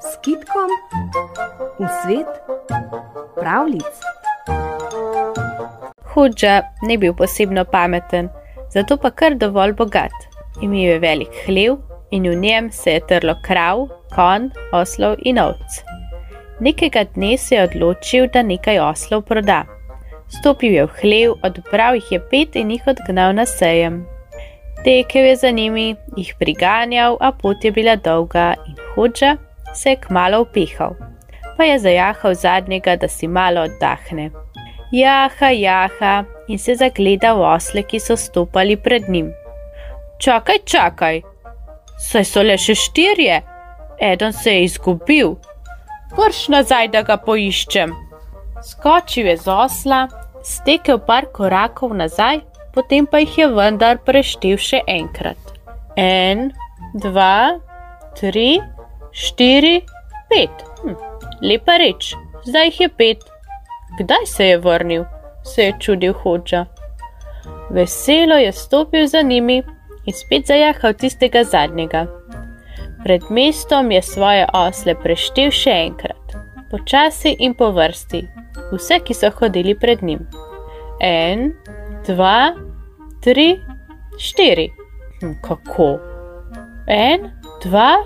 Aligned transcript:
s 0.00 0.16
kitkom 0.24 0.70
v 1.78 1.88
svet 2.02 2.30
pravlic. 3.38 3.94
Hudža 6.14 6.62
ni 6.82 6.96
bil 6.96 7.14
posebno 7.14 7.64
pameten, 7.64 8.28
zato 8.74 8.96
pa 8.96 9.10
kar 9.10 9.34
dovolj 9.34 9.72
bogat. 9.78 10.14
Imel 10.60 10.80
je 10.80 10.98
velik 10.98 11.34
hlev 11.46 11.78
in 12.10 12.26
v 12.28 12.34
njem 12.34 12.70
se 12.72 12.98
je 12.98 13.00
trlo 13.08 13.34
krav, 13.46 13.88
kon, 14.14 14.50
oslov 14.72 15.16
in 15.22 15.38
ovc. 15.38 15.82
Nekega 16.60 17.04
dne 17.14 17.36
se 17.38 17.54
je 17.54 17.64
odločil, 17.64 18.26
da 18.32 18.42
nekaj 18.42 18.80
oslov 18.84 19.22
proda. 19.22 19.64
Stopil 20.28 20.74
je 20.74 20.86
v 20.86 20.96
hlev, 21.00 21.36
odbral 21.42 21.96
jih 21.96 22.12
je 22.12 22.20
pet 22.30 22.56
in 22.56 22.70
jih 22.70 22.82
odgnal 22.86 23.32
na 23.34 23.46
sejem. 23.46 24.04
Tekel 24.84 25.24
je 25.24 25.36
za 25.36 25.50
njimi, 25.50 25.96
jih 26.16 26.34
priganjal, 26.38 27.16
a 27.20 27.32
pot 27.32 27.64
je 27.64 27.72
bila 27.72 27.96
dolga 27.96 28.54
in 28.66 28.76
hoča 28.94 29.36
se 29.74 29.90
je 29.90 29.96
kmalo 29.96 30.40
upehal. 30.40 30.94
Pa 31.56 31.64
je 31.64 31.78
zajahal 31.78 32.34
zadnjega, 32.34 32.96
da 32.96 33.08
si 33.08 33.28
malo 33.28 33.60
oddahne. 33.60 34.30
Jaha, 34.92 35.50
jaha 35.50 36.24
in 36.48 36.58
se 36.58 36.74
zagledal 36.74 37.42
osle, 37.54 37.82
ki 37.82 38.00
so 38.00 38.16
stopali 38.16 38.76
pred 38.76 39.08
njim. 39.08 39.32
Čakaj, 40.18 40.58
čakaj, 40.64 41.22
saj 41.98 42.24
so 42.24 42.42
le 42.42 42.56
še 42.58 42.74
štirje, 42.74 43.42
eden 44.00 44.32
se 44.32 44.54
je 44.54 44.64
izgubil. 44.64 45.36
Vrš 46.16 46.48
nazaj, 46.48 46.88
da 46.88 47.02
ga 47.02 47.16
poiščem. 47.16 47.92
Skočil 48.64 49.26
je 49.26 49.36
z 49.36 49.48
osla, 49.48 50.06
stekel 50.42 50.98
par 51.06 51.28
korakov 51.32 51.92
nazaj 51.96 52.40
potem 52.74 53.06
pa 53.06 53.22
jih 53.22 53.38
je 53.38 53.48
vendar 53.54 54.00
preštel 54.06 54.58
še 54.58 54.82
enkrat. 54.86 55.54
En, 55.96 56.50
dva, 56.94 57.60
tri, 58.18 58.60
štiri, 59.12 59.80
pet. 60.30 60.66
Hm, 60.82 60.98
lepa 61.42 61.78
reč, 61.82 62.12
zdaj 62.46 62.70
jih 62.70 62.84
je 62.86 62.92
pet. 63.02 63.24
Kdaj 63.98 64.26
se 64.26 64.52
je 64.52 64.58
vrnil? 64.58 65.08
se 65.42 65.62
je 65.62 65.74
čudil 65.78 66.12
hoča. 66.12 66.66
Veselo 67.70 68.34
je 68.34 68.52
stopil 68.52 69.06
za 69.06 69.22
njimi 69.22 69.62
in 70.06 70.14
spet 70.14 70.46
zajahal 70.46 70.92
tistega 70.92 71.44
zadnjega. 71.44 72.06
Pred 73.04 73.22
mestom 73.30 73.90
je 73.90 74.02
svoje 74.02 74.46
osle 74.52 74.94
preštel 75.02 75.50
še 75.50 75.70
enkrat, 75.70 76.34
počasi 76.70 77.36
in 77.38 77.54
po 77.54 77.70
vrsti, 77.72 78.20
vse, 78.72 78.98
ki 79.04 79.14
so 79.14 79.30
hodili 79.38 79.74
pred 79.74 80.02
njim. 80.02 80.26
En, 81.00 81.52
dva, 82.06 82.54
tri, 83.22 83.60
štiri. 84.18 84.70
Hm, 85.20 85.32
kako? 85.42 85.98
En, 86.86 87.30
dva, 87.62 88.04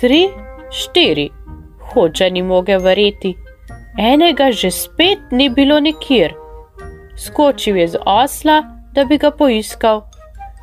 tri, 0.00 0.28
štiri. 0.70 1.30
Hoča 1.92 2.28
ni 2.28 2.42
mogel 2.42 2.80
verjeti. 2.80 3.36
Enega 3.98 4.50
že 4.52 4.70
spet 4.70 5.18
ni 5.30 5.48
bilo 5.48 5.80
nikjer. 5.80 6.34
Skočil 7.16 7.76
je 7.76 7.88
z 7.88 7.98
osla, 8.06 8.62
da 8.92 9.04
bi 9.04 9.18
ga 9.18 9.30
poiskal. 9.30 10.02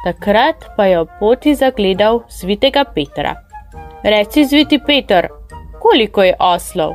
Takrat 0.03 0.65
pa 0.77 0.85
je 0.85 0.99
ob 0.99 1.09
poti 1.19 1.55
zagledal 1.55 2.23
svitega 2.29 2.83
Petra. 2.83 3.35
Reci, 4.03 4.45
zviti 4.45 4.79
Peter, 4.85 5.27
koliko 5.79 6.23
je 6.23 6.35
oslov? 6.39 6.93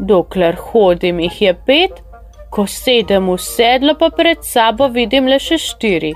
Dokler 0.00 0.56
hodim, 0.56 1.20
jih 1.20 1.42
je 1.42 1.54
pet, 1.66 2.02
ko 2.50 2.66
sedem 2.66 3.30
v 3.30 3.38
sedlo, 3.38 3.94
pa 3.94 4.10
pred 4.10 4.42
sabo 4.44 4.88
vidim 4.88 5.26
le 5.30 5.38
še 5.38 5.58
štiri. 5.58 6.12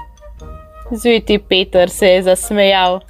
Zviti 0.93 1.39
Peter 1.39 1.91
se 1.91 2.09
je 2.15 2.23
zasmejal. 2.23 3.01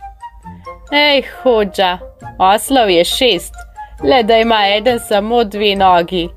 Ej, 0.92 1.24
hoča, 1.42 1.98
oslov 2.38 2.90
je 2.90 3.04
šest, 3.04 3.54
le 4.02 4.22
da 4.22 4.38
ima 4.38 4.60
eden 4.76 5.00
samo 5.08 5.44
dve 5.44 5.74
nogi. 5.76 6.28